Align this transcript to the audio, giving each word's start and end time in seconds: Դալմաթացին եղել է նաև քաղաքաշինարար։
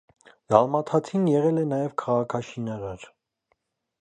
Դալմաթացին 0.53 1.29
եղել 1.33 1.61
է 1.65 1.67
նաև 1.75 1.93
քաղաքաշինարար։ 2.05 3.07